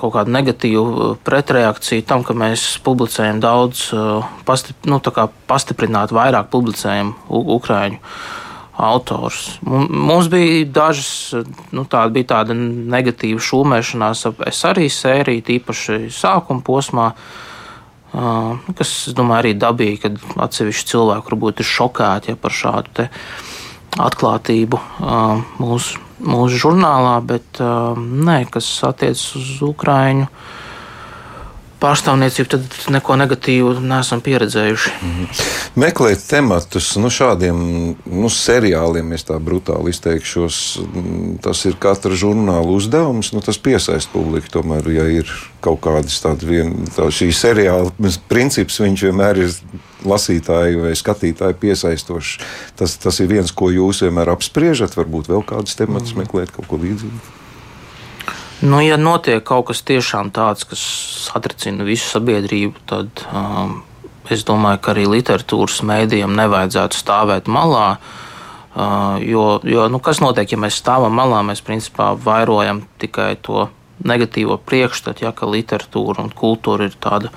kaut 0.00 0.14
kādu 0.16 0.32
negatīvu 0.34 0.84
uh, 0.90 1.14
pretreakciju 1.26 2.06
tam, 2.08 2.24
ka 2.26 2.36
mēs 2.36 2.78
publicējam 2.84 3.40
daudz, 3.42 3.88
uh, 3.94 4.26
pastip, 4.48 4.78
nu, 4.88 5.00
pastiprināt 5.50 6.14
vairāk 6.16 6.50
publicējam 6.52 7.14
Ukrāņu 7.28 8.00
autors. 8.80 9.58
Mums 9.66 10.30
bija 10.32 10.64
dažas, 10.72 11.34
nu, 11.76 11.84
tāda 11.84 12.14
bija 12.14 12.30
tāda 12.34 12.56
negatīva 12.56 13.42
šūmēšanās 13.44 14.24
ap 14.30 14.42
arī 14.72 14.88
sēriju, 14.88 15.44
tīpaši 15.50 16.00
sākuma 16.16 16.64
posmā. 16.64 17.12
Uh, 17.12 17.48
kas, 18.74 18.90
es 19.10 19.14
domāju, 19.14 19.38
arī 19.44 19.54
dabīgi, 19.54 20.00
kad 20.02 20.16
atsevišķi 20.48 20.92
cilvēki 20.92 21.30
varbūt 21.30 21.62
ir 21.62 21.68
šokēti 21.70 22.32
ja, 22.32 22.38
par 22.40 22.54
šādu 22.56 23.06
atklātību 24.00 24.80
mūsu 25.60 26.09
mūsu 26.20 26.60
žurnālā, 26.66 27.16
bet 27.26 27.60
um, 27.64 28.20
nē, 28.26 28.42
kas 28.52 28.68
attiecas 28.88 29.24
uz 29.40 29.52
Ukraiņu 29.64 30.28
pārstāvniecību, 31.80 32.48
tad 32.52 32.76
neko 32.94 33.16
negatīvu 33.20 33.74
neesam 33.80 34.20
pieredzējuši. 34.24 34.92
-hmm. 35.00 35.42
Meklēt 35.80 36.24
tematus 36.28 36.96
nu, 36.96 37.10
šādiem 37.10 37.60
nu, 38.04 38.28
seriāliem, 38.28 39.12
es 39.16 39.24
tā 39.24 39.38
brutāli 39.38 39.94
izteikšos, 39.94 40.80
tas 41.42 41.64
ir 41.64 41.78
katra 41.80 42.14
žurnāla 42.14 42.68
uzdevums. 42.70 43.32
Nu, 43.32 43.40
tas 43.40 43.58
piesaista 43.58 44.10
publiku. 44.12 44.46
Tomēr, 44.50 44.90
ja 44.92 45.06
ir 45.08 45.30
kaut 45.60 45.80
kādas 45.80 46.20
tādas 46.20 46.44
vien, 46.44 46.86
tā, 46.96 47.08
šī 47.10 47.30
seriāla 47.32 47.92
princips, 48.28 48.80
viņš 48.80 49.06
vienmēr 49.08 49.44
ir 49.46 49.54
lasītāju 50.04 50.86
vai 50.86 50.94
skatītāju 50.96 51.58
piesaistošs. 51.60 52.38
Tas, 52.76 52.96
tas 52.96 53.20
ir 53.20 53.28
viens, 53.28 53.52
ko 53.52 53.70
jūs 53.70 54.02
vienmēr 54.06 54.32
apspriežat. 54.32 54.96
Varbūt 54.96 55.28
vēl 55.32 55.44
kādus 55.46 55.76
tematus 55.78 56.14
mm. 56.14 56.24
meklēt, 56.24 56.54
kaut 56.56 56.68
ko 56.70 56.80
līdzīgu. 56.80 57.39
Nu, 58.60 58.76
ja 58.84 58.98
notiek 59.00 59.40
kaut 59.40 59.70
kas 59.70 59.80
tiešām 59.88 60.28
tāds, 60.36 60.66
kas 60.68 60.80
satricina 61.30 61.84
visu 61.86 62.10
sabiedrību, 62.12 62.82
tad 62.90 63.22
um, 63.32 63.78
es 64.28 64.44
domāju, 64.44 64.82
ka 64.84 64.92
arī 64.92 65.06
literatūras 65.08 65.78
mēdījiem 65.88 66.34
nevajadzētu 66.36 67.00
stāvēt 67.00 67.48
malā. 67.48 67.94
Uh, 68.70 69.16
jo, 69.24 69.44
jo 69.64 69.86
nu, 69.88 70.02
kas 70.04 70.20
notiek, 70.20 70.52
ja 70.52 70.60
mēs 70.60 70.76
stāvam 70.76 71.16
malā? 71.16 71.40
Mēs 71.48 71.64
principā 71.64 72.10
vairojam 72.20 72.84
tikai 73.00 73.32
to 73.40 73.70
negatīvo 74.04 74.60
priekšstatu, 74.68 75.24
ja, 75.24 75.32
ka 75.32 75.48
literatūra 75.48 76.20
un 76.26 76.30
kultūra 76.36 76.90
ir 76.90 77.00
tāda 77.00 77.32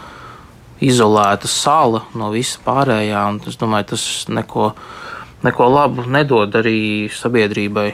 izolēta 0.84 1.48
sala 1.48 2.04
no 2.20 2.34
visa 2.36 2.60
pārējā. 2.68 3.24
Es 3.48 3.64
domāju, 3.64 3.94
tas 3.96 4.06
neko, 4.28 4.74
neko 5.48 5.72
labu 5.72 6.04
nedod 6.04 6.60
arī 6.60 7.08
sabiedrībai. 7.16 7.94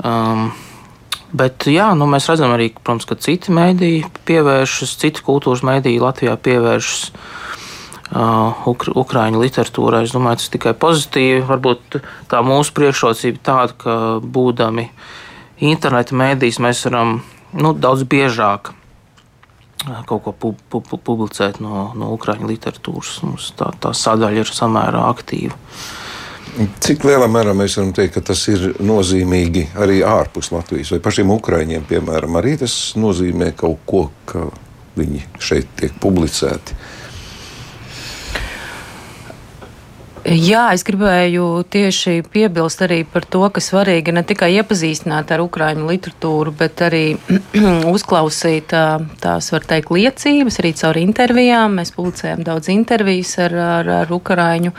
Um, 0.00 0.48
Bet 1.32 1.64
jā, 1.70 1.86
nu, 1.96 2.04
mēs 2.12 2.28
redzam 2.28 2.52
arī, 2.52 2.68
protams, 2.76 3.06
ka 3.08 3.16
citi 3.16 3.54
mēdīji 3.56 4.04
pievēršas, 4.28 4.98
citi 5.00 5.24
kultūras 5.24 5.64
mēdīji 5.64 6.02
Latvijā 6.02 6.34
pievēršas 6.36 7.06
uh, 7.08 8.66
ukra, 8.68 8.92
ukrāņu 9.00 9.40
literatūrai. 9.40 10.02
Es 10.04 10.12
domāju, 10.12 10.42
tas 10.42 10.52
tikai 10.52 10.74
pozitīvi. 10.76 11.40
Varbūt 11.48 11.98
tā 12.28 12.42
mūsu 12.44 12.76
priekšrocība 12.76 13.40
tāda, 13.48 13.78
ka 13.80 13.96
būdami 14.20 14.90
interneta 15.64 16.20
mēdījis, 16.20 16.60
mēs 16.60 16.84
varam 16.90 17.22
nu, 17.56 17.72
daudz 17.72 18.04
biežāk 18.08 18.74
kaut 20.06 20.22
ko 20.22 20.32
pu, 20.32 20.52
pu, 20.70 20.80
pu, 20.80 20.98
publicēt 20.98 21.58
no, 21.62 21.90
no 21.98 22.12
ukrāņu 22.14 22.46
literatūras. 22.50 23.16
Mums 23.26 23.50
tā, 23.58 23.72
tā 23.82 23.90
sadaļa 23.96 24.44
ir 24.44 24.52
samērā 24.52 25.02
aktīva. 25.10 25.56
Cik 26.52 27.06
lielā 27.08 27.24
mērā 27.32 27.54
mēs 27.56 27.78
varam 27.78 27.94
teikt, 27.96 28.18
ka 28.18 28.20
tas 28.28 28.42
ir 28.52 28.74
nozīmīgi 28.84 29.70
arī 29.80 30.02
ārpus 30.04 30.50
Latvijas, 30.52 30.90
vai 30.92 30.98
pašiem 31.00 31.30
Ukrāņiem, 31.32 31.86
piemēram, 31.88 32.36
arī 32.36 32.58
tas 32.60 32.74
nozīmē 33.00 33.54
kaut 33.56 33.80
ko, 33.88 34.02
ka 34.28 34.44
viņi 34.98 35.22
šeit 35.40 35.70
tiek 35.80 35.96
publicēti? 36.02 36.76
Jā, 40.22 40.68
es 40.70 40.84
gribēju 40.86 41.64
tieši 41.66 42.20
piebilst 42.30 42.84
arī 42.86 43.00
par 43.02 43.24
to, 43.26 43.40
ka 43.50 43.58
svarīgi 43.58 44.12
ne 44.14 44.22
tikai 44.22 44.52
iepazīstināt 44.54 45.32
ar 45.34 45.40
ukrāņu 45.42 45.88
literatūru, 45.88 46.52
bet 46.60 46.78
arī 46.86 47.16
uzklausīt 47.94 48.70
tās, 48.70 49.48
var 49.50 49.66
teikt, 49.66 49.90
liecības, 49.90 50.60
arī 50.62 50.70
caur 50.78 51.00
intervijām. 51.00 51.74
Mēs 51.80 51.90
publicējam 51.96 52.44
daudz 52.46 52.70
intervijas 52.70 53.34
ar, 53.42 53.56
ar, 53.80 53.90
ar 54.04 54.14
ukrāņu 54.14 54.70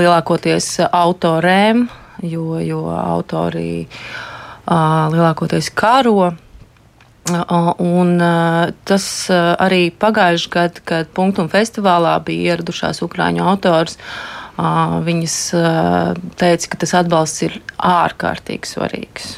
lielākoties 0.00 0.72
autorēm, 0.88 1.86
jo, 2.26 2.58
jo 2.58 2.82
autori 2.90 3.86
lielākoties 4.66 5.70
karo. 5.78 6.32
Un 7.30 8.12
tas 8.90 9.06
arī 9.30 9.80
pagājušajā 9.94 10.52
gadā, 10.58 10.84
kad 10.90 11.14
Punktum 11.14 11.46
festivālā 11.52 12.16
bija 12.26 12.56
ieradušās 12.56 13.04
Ukrāņu 13.06 13.46
autors, 13.46 13.94
viņas 15.06 15.36
teica, 16.40 16.70
ka 16.72 16.80
tas 16.82 16.96
atbalsts 17.00 17.46
ir 17.46 17.60
ārkārtīgi 17.76 18.70
svarīgs, 18.70 19.34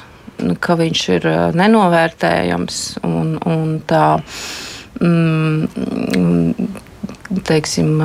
ka 0.62 0.76
viņš 0.80 1.02
ir 1.16 1.28
nenovērtējams 1.58 2.80
un, 3.06 3.36
un 3.46 3.76
tā. 3.88 4.06
Mm, 5.02 6.72
teiksim, 7.46 7.96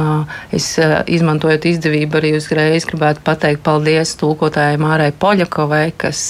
es 0.55 0.69
izmantojot 1.11 1.65
izdevību 1.69 2.19
arī 2.19 2.33
uzreiz 2.37 2.87
gribētu 2.89 3.23
pateikt 3.25 3.63
paldies 3.65 4.15
tulkotājai 4.19 4.79
Mārai 4.81 5.11
Poļakovai, 5.11 5.91
kas, 5.99 6.23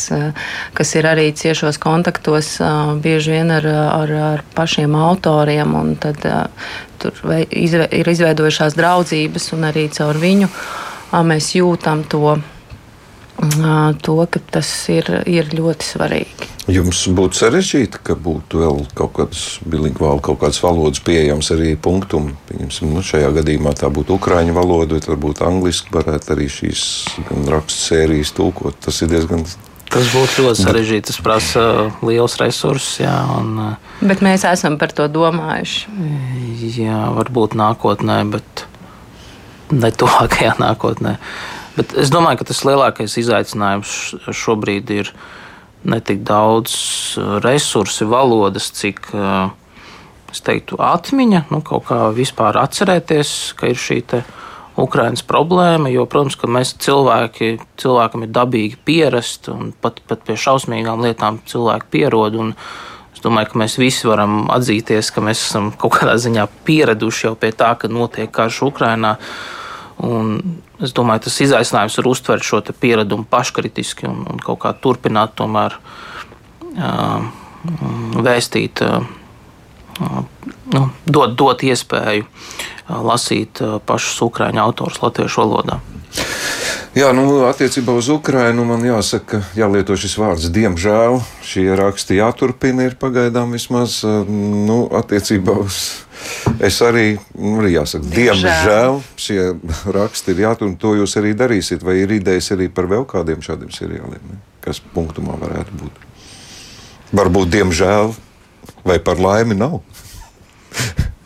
kas 0.78 0.96
ir 0.98 1.10
arī 1.10 1.30
ciešos 1.38 1.80
kontaktos 1.84 2.56
bieži 3.04 3.38
vien 3.38 3.54
ar, 3.54 3.68
ar, 3.68 4.14
ar 4.34 4.44
pašiem 4.58 4.98
autoriem, 4.98 5.76
un 5.78 5.96
tad 6.02 6.24
tur 6.98 7.24
ir 7.38 8.14
izveidojušās 8.14 8.78
draudzības, 8.78 9.52
un 9.58 9.70
arī 9.70 9.88
caur 9.94 10.18
viņu 10.22 10.52
mēs 11.28 11.54
jūtam 11.56 12.04
to, 12.10 12.38
to 14.02 14.18
ka 14.32 14.40
tas 14.52 14.70
ir, 14.90 15.10
ir 15.30 15.52
ļoti 15.54 15.86
svarīgi. 15.86 16.50
Jums 16.68 17.04
būtu 17.16 17.38
sarežģīti, 17.38 18.02
ka 18.04 18.18
būtu 18.20 18.64
vēl 18.64 18.82
kaut 18.98 19.14
kādas 19.16 19.44
bilingvāli, 19.64 20.24
kaut 20.26 20.42
kādas 20.42 20.60
valodas 20.64 21.00
pieejamas 21.06 21.52
arī 21.56 21.76
punktum. 21.80 22.34
Pieņemsim, 22.50 22.92
nu, 22.92 23.06
šajā 23.06 23.30
gadījumā 23.38 23.76
tā 23.78 23.92
būtu 23.94 24.18
ukraiņu 24.18 24.58
valoda, 24.58 24.98
bet 24.98 25.08
varbūt 25.08 25.46
angliski 25.48 25.94
varētu 25.96 26.36
arī 26.36 26.50
šīs 26.52 26.84
rakstu 27.48 27.80
sērijas 27.94 28.34
tulkot. 28.36 28.82
Tas 28.84 29.02
ir 29.06 29.14
diezgan 29.14 29.46
Tas 29.88 30.10
būtu 30.12 30.44
ļoti 30.44 30.64
sarežģīti. 30.66 31.06
Tas 31.08 31.20
prasa 31.24 31.62
liels 32.04 32.36
resursus. 32.42 32.98
Jā, 33.00 33.16
un, 33.38 33.78
bet 34.04 34.20
mēs 34.26 34.44
esam 34.50 34.76
par 34.82 34.92
to 34.96 35.08
domājuši. 35.08 35.94
Jā, 36.82 37.06
varbūt 37.16 37.56
nākotnē, 37.56 38.18
bet 38.34 38.66
ne 39.72 39.92
tuvākajā 39.96 40.58
nākotnē. 40.60 41.16
Bet 41.78 41.94
es 41.94 42.10
domāju, 42.10 42.42
ka 42.42 42.50
tas 42.50 42.64
lielākais 42.66 43.20
izaicinājums 43.22 43.94
šobrīd 44.34 44.92
ir 44.96 45.12
ne 45.88 46.02
tik 46.02 46.24
daudz 46.26 46.74
uh, 47.20 47.38
resursi, 47.44 48.08
valodas, 48.10 48.72
cik 48.74 49.12
uh, 49.14 49.54
teiktu, 50.44 50.78
atmiņa, 50.84 51.48
nu, 51.54 51.62
kaut 51.66 51.88
kā 51.88 52.08
vispār 52.14 52.60
atcerēties, 52.62 53.32
ka 53.58 53.72
ir 53.72 53.80
šī 53.80 54.02
Ukraiņas 54.78 55.24
problēma. 55.26 55.90
Jo, 55.90 56.06
protams, 56.10 56.38
ka 56.38 56.50
mēs 56.52 56.76
cilvēki, 56.84 57.56
cilvēkam 57.82 58.28
ir 58.28 58.34
dabīgi 58.36 58.78
pierast, 58.86 59.50
un 59.50 59.72
pat, 59.82 60.04
pat 60.06 60.22
pie 60.28 60.38
šausmīgām 60.38 61.02
lietām 61.02 61.40
cilvēki 61.50 61.90
pierod. 61.96 62.38
Es 63.16 63.24
domāju, 63.24 63.54
ka 63.54 63.62
mēs 63.64 63.80
visi 63.82 64.06
varam 64.06 64.46
atzīties, 64.54 65.10
ka 65.14 65.24
mēs 65.26 65.42
esam 65.48 65.72
kaut 65.74 65.98
kādā 65.98 66.14
ziņā 66.22 66.46
pieraduši 66.68 67.26
jau 67.26 67.34
pie 67.40 67.50
tā, 67.58 67.74
ka 67.82 67.90
notiek 67.90 68.30
karš 68.30 68.62
Ukrajinā. 68.70 69.16
Un 70.06 70.38
es 70.84 70.94
domāju, 70.96 71.26
tas 71.28 71.42
izaicinājums 71.46 71.98
ir 72.00 72.10
uztvert 72.10 72.46
šo 72.46 72.62
pieradumu 72.82 73.28
paškritiski 73.30 74.08
un, 74.10 74.24
un 74.32 74.42
kaut 74.44 74.62
kā 74.64 74.74
turpināt 74.82 75.36
tomēr 75.40 75.78
uh, 75.80 77.28
vēstīt, 78.28 78.84
uh, 78.86 79.04
nu, 80.74 80.88
dot, 81.06 81.36
dot 81.38 81.64
iespēju 81.66 82.28
lasīt 82.88 83.60
pašus 83.86 84.22
ukrāņu 84.30 84.62
autorus 84.64 85.02
latviešu 85.04 85.44
valodā. 85.44 85.82
Jā, 86.98 87.12
nu, 87.14 87.44
attiecībā 87.46 87.94
uz 87.94 88.08
Ukrajinu 88.10 88.64
man 88.66 88.82
jāsaka, 88.82 89.44
jālieto 89.54 89.94
šis 90.00 90.16
vārds. 90.18 90.48
Diemžēl 90.50 91.20
šie 91.46 91.68
raksti 91.78 92.18
jāturpina, 92.18 92.88
ir 92.88 92.96
pagaidām 92.98 93.54
vismaz 93.54 94.00
nu, 94.08 94.80
attiecībā 94.98 95.60
uz. 95.62 95.78
Es 96.64 96.80
arī, 96.82 97.20
nu, 97.38 97.60
arī 97.62 97.76
jāsaka, 97.76 98.10
diemžēl. 98.16 98.42
diemžēl 98.42 99.00
šie 99.28 99.94
raksti 99.94 100.34
ir 100.34 100.44
jāturpina. 100.48 100.82
To 100.82 100.96
jūs 100.98 101.14
arī 101.22 101.36
darīsiet, 101.38 101.86
vai 101.86 102.00
ir 102.02 102.18
idejas 102.18 102.50
arī 102.58 102.72
par 102.74 102.90
vēl 102.90 103.06
kādiem 103.06 103.46
šādiem 103.46 103.70
seriāliem, 103.78 104.34
ne? 104.34 104.42
kas 104.66 104.82
punktumā 104.98 105.38
varētu 105.38 105.78
būt. 105.78 106.04
Varbūt, 107.14 107.54
diemžēl, 107.54 108.16
vai 108.88 108.98
par 108.98 109.22
laimi 109.22 109.54
nav. 109.60 109.84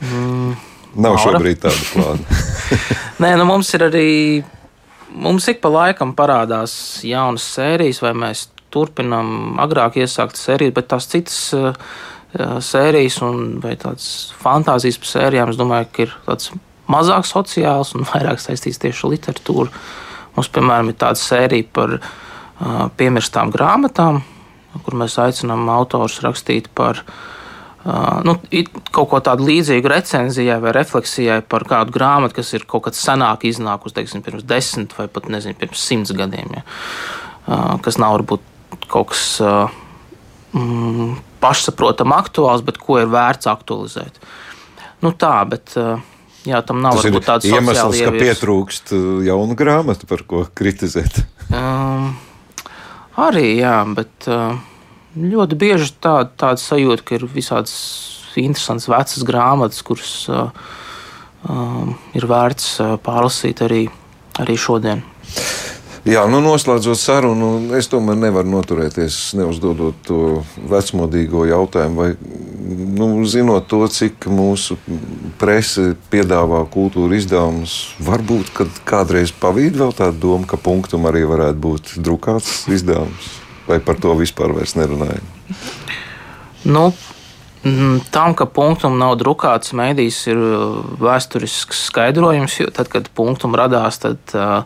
Mm, 0.03 0.57
nav 0.99 1.15
Maura. 1.15 1.27
šobrīd 1.29 1.63
tāda 1.63 1.91
plāna. 1.93 2.41
Nē, 3.23 3.37
nu 3.39 3.47
mums 3.47 3.71
ir 3.77 3.87
arī 3.87 4.09
Mums 5.11 5.47
ik 5.51 5.59
pa 5.63 5.71
laikam 5.71 6.13
parādās 6.15 6.73
jaunas 7.03 7.43
sērijas, 7.55 8.01
vai 8.03 8.13
mēs 8.15 8.45
turpinām 8.71 9.59
agrāk 9.59 9.99
iesākt 9.99 10.39
sērijas, 10.39 10.75
bet 10.77 10.87
tās 10.93 11.07
citas 11.11 11.39
uh, 11.57 11.73
sērijas 12.63 13.19
un 13.27 13.59
tādas 13.61 14.05
fantāzijas 14.39 14.99
par 15.01 15.11
sērijām, 15.11 15.51
es 15.51 15.59
domāju, 15.59 15.89
ka 15.91 16.05
ir 16.05 16.15
tāds 16.27 16.53
mazāk 16.91 17.27
sociāls 17.27 17.95
un 17.97 18.07
vairāk 18.11 18.39
saistīts 18.43 18.79
tieši 18.81 19.05
ar 19.07 19.13
literatūru. 19.15 19.83
Mums, 20.37 20.51
piemēram, 20.55 20.93
ir 20.93 20.99
tāda 21.01 21.19
sērija 21.19 21.67
par 21.75 21.97
uh, 21.99 22.87
piemirstām 22.97 23.51
grāmatām, 23.51 24.21
kur 24.85 24.95
mēs 24.95 25.19
aicinām 25.19 25.67
autors 25.73 26.21
rakstīt 26.23 26.71
par 26.77 27.03
uh, 27.03 27.30
Uh, 27.81 28.19
nu, 28.21 28.35
kaut 28.93 29.07
ko 29.09 29.19
tādu 29.25 29.47
līdzīgu 29.47 29.89
recenzijai 29.89 30.59
vai 30.61 30.73
refleksijai 30.75 31.39
par 31.49 31.65
kādu 31.65 31.95
grāmatu, 31.95 32.37
kas 32.37 32.51
ir 32.53 32.67
kaut 32.69 32.85
kad 32.85 32.97
senāk 32.97 33.47
iznākusi, 33.49 33.95
teiksim, 33.97 34.21
pirms 34.21 34.45
desmit 34.45 34.93
vai 34.99 35.07
pat 35.09 35.31
nezinu, 35.33 35.57
pirms 35.57 35.81
simts 35.89 36.13
gadiem. 36.13 36.59
Ja. 36.59 36.61
Uh, 37.47 37.73
kas 37.81 37.97
nav 37.97 38.19
varbūt 38.19 38.45
kaut 38.85 39.09
kas 39.15 39.25
uh, 39.41 39.73
mm, 40.53 41.17
pašsaprotami 41.41 42.13
aktuāls, 42.19 42.61
bet 42.69 42.77
ko 42.77 43.01
ir 43.01 43.09
vērts 43.09 43.49
aktualizēt. 43.49 44.21
Nu, 45.01 45.15
tā, 45.17 45.33
bet, 45.49 45.73
jā, 46.45 46.59
tam 46.61 46.83
nav 46.85 46.99
Tas 47.01 47.23
tāds 47.25 47.49
iemesls, 47.49 47.97
ka 48.05 48.11
pietrūkst 48.13 48.93
jaunu 49.25 49.57
grāmatu, 49.57 50.05
par 50.05 50.21
ko 50.29 50.45
kritizēt. 50.53 51.23
Um, 51.49 52.11
arī, 53.17 53.55
jā, 53.57 53.79
bet. 53.97 54.13
Uh, 54.29 54.59
Ļoti 55.11 55.57
bieži 55.59 55.89
tā, 55.99 56.21
tāda 56.39 56.61
sajūta, 56.61 57.03
ka 57.03 57.17
ir 57.17 57.25
visādas 57.27 57.73
interesantas 58.39 58.87
vecas 58.87 59.25
grāmatas, 59.27 59.81
kuras 59.83 60.13
uh, 60.31 60.53
uh, 61.51 61.89
ir 62.15 62.27
vērts 62.31 62.77
uh, 62.79 62.93
pārlasīt 63.03 63.59
arī, 63.65 63.81
arī 64.39 64.55
šodien. 64.55 65.03
Jā, 66.07 66.23
nu 66.31 66.39
noslēdzot 66.41 66.97
sarunu, 66.97 67.49
es 67.77 67.91
tomēr 67.91 68.15
nevaru 68.17 68.49
noturēties, 68.55 69.35
neuzdodot 69.37 69.99
to 70.07 70.21
vecmodīgo 70.71 71.43
jautājumu, 71.45 71.99
vai 71.99 72.15
nu, 72.95 73.11
zinot 73.29 73.67
to, 73.69 73.83
cik 73.91 74.25
mūsu 74.31 74.79
prese 75.37 75.91
piedāvā 76.09 76.63
kultūra 76.71 77.19
izdevumus, 77.19 77.75
varbūt 78.01 78.49
kādreiz 78.87 79.35
pavīd 79.43 79.77
vēl 79.83 79.93
tāda 79.99 80.15
doma, 80.23 80.47
ka 80.49 80.57
punktam 80.57 81.05
arī 81.11 81.27
varētu 81.35 81.63
būt 81.67 81.95
drukāts 81.99 82.63
izdevums 82.71 83.40
vai 83.67 83.79
par 83.83 83.99
to 84.01 84.13
vispār 84.19 84.53
nerunājam? 84.79 85.25
Nu, 86.65 86.91
Tam, 88.09 88.33
ka 88.33 88.47
punktam 88.49 88.95
nav 88.97 89.19
drukāts 89.21 89.75
mēdīs, 89.77 90.15
ir 90.31 90.39
uh, 90.41 90.79
vēsturisks 90.97 91.83
skaidrojums. 91.91 92.55
Tad, 92.73 92.89
kad 92.89 93.09
punktam 93.13 93.53
radās, 93.53 93.99
tad 94.01 94.33
uh, 94.33 94.65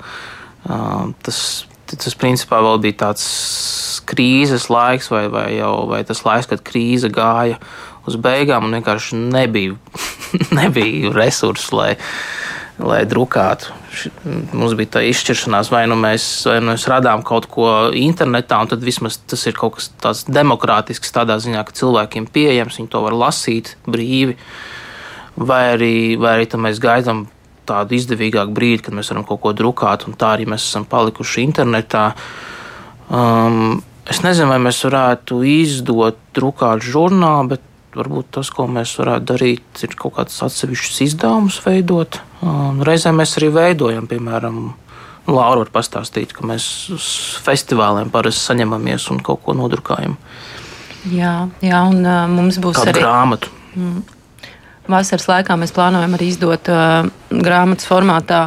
uh, 0.64 1.10
tas 1.28 1.42
tas 1.86 2.18
principā 2.18 2.60
vēl 2.66 2.80
bija 2.82 3.00
tāds 3.06 3.26
krīzes 4.10 4.70
laiks, 4.74 5.10
vai, 5.14 5.26
vai 5.32 5.48
jau 5.58 5.86
vai 5.92 6.02
tas 6.08 6.24
laiks, 6.26 6.50
kad 6.50 6.64
krīze 6.66 7.12
gāja 7.14 7.60
uz 8.10 8.18
beigām, 8.22 8.68
un 8.68 8.78
vienkārši 8.78 9.20
nebija, 9.20 9.76
nebija 10.60 11.14
resursu, 11.16 11.76
lai, 11.78 11.92
lai 12.82 13.04
drukātu. 13.08 13.72
Mums 14.56 14.76
bija 14.76 14.98
tā 14.98 15.04
izšķiršanās, 15.08 15.70
vai 15.72 15.86
nu 15.88 15.96
mēs, 16.00 16.26
vai 16.50 16.58
nu 16.60 16.74
mēs 16.74 16.88
radām 16.92 17.24
kaut 17.26 17.48
ko 17.52 17.70
internetā, 17.96 18.60
un 18.62 18.72
tad 18.74 18.84
vismaz 18.84 19.20
tas 19.24 19.46
ir 19.48 19.56
kaut 19.56 19.78
kas 19.78 19.92
tāds 20.04 20.26
demokrātisks, 20.28 21.14
tādā 21.16 21.38
ziņā, 21.42 21.64
ka 21.64 21.78
cilvēkiem 21.80 22.28
pieejams, 22.36 22.80
viņi 22.82 22.92
to 22.92 23.04
var 23.06 23.16
lasīt 23.16 23.76
brīvi, 23.88 24.36
vai 25.40 25.64
arī, 25.76 25.96
vai 26.20 26.36
arī 26.40 26.50
mēs 26.68 26.84
gaidām 26.84 27.26
tādu 27.66 27.98
izdevīgāku 27.98 28.54
brīdi, 28.56 28.84
kad 28.86 28.98
mēs 28.98 29.10
varam 29.14 29.26
kaut 29.28 29.42
ko 29.46 29.54
drukāt, 29.58 30.06
un 30.10 30.18
tā 30.20 30.36
arī 30.36 30.46
mēs 30.50 30.68
esam 30.68 30.86
palikuši 30.90 31.46
internetā. 31.48 32.10
Um, 33.10 33.80
es 34.10 34.22
nezinu, 34.26 34.52
vai 34.52 34.60
mēs 34.68 34.84
varētu 34.86 35.40
izdot 35.50 36.20
drukāt 36.36 36.86
žurnālu, 36.86 37.56
bet 37.56 37.72
varbūt 37.98 38.32
tas, 38.38 38.50
ko 38.54 38.68
mēs 38.72 38.94
varētu 39.00 39.28
darīt, 39.34 39.84
ir 39.86 39.96
kaut 40.00 40.18
kāds 40.18 40.38
atsevišķs 40.46 41.02
izdevums 41.08 41.60
veidot. 41.66 42.20
Un 42.46 42.84
reizēm 42.86 43.22
mēs 43.22 43.38
arī 43.40 43.52
veidojam, 43.56 44.10
piemēram, 44.12 44.66
Laura 45.26 45.64
var 45.64 45.72
pastāstīt, 45.74 46.36
ka 46.38 46.46
mēs 46.46 46.66
uz 46.94 47.06
festivāliem 47.42 48.12
parasti 48.14 48.52
saņemamies 48.52 49.08
un 49.14 49.24
kaut 49.26 49.42
ko 49.46 49.56
nodrukājam. 49.58 50.20
Jā, 51.10 51.48
jā 51.66 51.80
un 51.90 52.06
uh, 52.06 52.26
mums 52.30 52.60
būs 52.62 52.78
Kādu 52.78 52.94
arī 52.94 53.02
grāmatu. 53.02 53.54
Mm. 53.74 54.04
Vasaras 54.90 55.26
laikā 55.26 55.58
mēs 55.58 55.74
plānojam 55.74 56.14
arī 56.14 56.30
izdot 56.30 56.70
uh, 56.70 57.08
grāmatas 57.34 57.90
formātā 57.90 58.44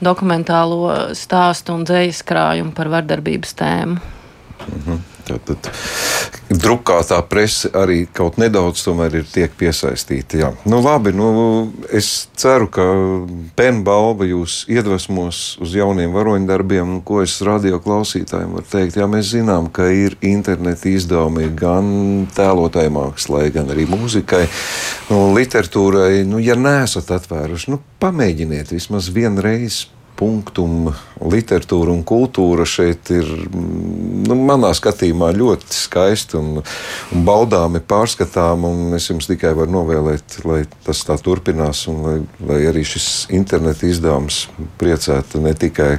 dokumentālo 0.00 1.12
stāstu 1.16 1.76
un 1.76 1.84
dzīslu 1.88 2.28
krājumu 2.32 2.76
par 2.76 2.88
vardarbības 2.92 3.56
tēmu. 3.60 4.00
Mhm. 4.62 5.00
Tātad 5.22 5.68
drukātā 6.52 7.18
prese 7.28 7.70
arī 7.76 8.04
kaut 8.12 8.38
nedaudz 8.40 8.82
ir 8.88 9.24
tiek 9.30 9.52
piesaistīta. 9.58 10.38
Jā. 10.38 10.50
Nu, 10.68 10.80
labi, 10.82 11.12
nu, 11.14 11.72
es 11.90 12.28
ceru, 12.36 12.68
ka 12.72 12.84
pēna 13.56 13.84
balva 13.86 14.26
jūs 14.26 14.64
iedvesmos 14.68 15.58
uz 15.62 15.76
jauniem 15.76 16.12
varoņdarbiem, 16.12 17.00
ko 17.06 17.22
es 17.22 17.40
radio 17.42 17.78
klausītājiem 17.82 18.52
varu 18.56 18.68
teikt. 18.72 18.98
Jā, 18.98 19.08
mēs 19.10 19.32
zinām, 19.32 19.70
ka 19.72 19.88
ir 19.92 20.16
interneta 20.20 20.90
izdevumi 20.90 21.48
gan 21.56 22.26
tēlotai 22.34 22.88
mākslai, 22.92 23.48
gan 23.54 23.70
arī 23.72 23.86
mūzikai, 23.90 24.44
nu, 25.10 25.24
literatūrai. 25.36 26.22
Nu, 26.28 26.42
ja 26.42 26.58
neesat 26.58 27.10
atvēruši, 27.14 27.72
nu, 27.72 27.82
pamēģiniet 28.02 28.74
vismaz 28.74 29.12
vienreiz 29.14 29.86
punktum 30.22 30.92
literatūra 31.22 31.90
un 31.90 32.02
kultūra 32.06 32.66
šeit 32.68 33.10
ir, 33.14 33.26
nu, 33.52 34.36
manā 34.38 34.70
skatījumā, 34.76 35.32
ļoti 35.34 35.74
skaisti 35.74 36.38
un, 36.38 36.60
un 36.62 37.24
baudāmi 37.26 37.82
pārskatām. 37.82 38.68
Es 38.98 39.08
jums 39.10 39.26
tikai 39.30 39.54
varu 39.58 39.74
novēlēt, 39.80 40.38
lai 40.46 40.62
tas 40.86 41.02
tā 41.08 41.18
turpinās 41.22 41.84
un 41.90 42.02
lai, 42.06 42.16
lai 42.48 42.60
arī 42.70 42.84
šis 42.86 43.08
interneta 43.34 43.88
izdevums 43.88 44.44
priecētu 44.80 45.42
ne 45.42 45.54
tikai 45.58 45.96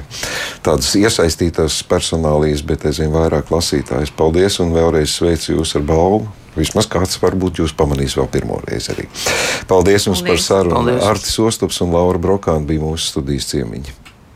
tādas 0.64 0.94
iesaistītās 1.00 1.82
personālijas, 1.90 2.64
bet 2.64 2.88
arī 2.88 3.10
vairāk 3.12 3.52
lasītājus. 3.52 4.14
Paldies 4.16 4.60
un 4.64 4.72
vēlreiz 4.76 5.18
sveicu 5.18 5.58
jūs 5.58 5.76
ar 5.78 5.86
balvu! 5.88 6.24
Vismaz 6.54 6.86
kāds 6.86 7.18
varbūt 7.18 7.58
jūs 7.58 7.74
pamanīs 7.74 8.14
vēl 8.14 8.28
pirmo 8.30 8.60
reizi 8.62 8.92
arī. 8.94 9.08
Paldies 9.70 10.06
jums 10.06 10.22
Paldies. 10.22 10.28
par 10.30 10.44
sarunu. 10.46 10.96
Artis 11.02 11.34
Ostops 11.42 11.82
un 11.82 11.90
Laura 11.96 12.20
Brokāna 12.22 12.62
bija 12.68 12.84
mūsu 12.84 13.10
studijas 13.10 13.50
ciemiņi. 13.50 14.03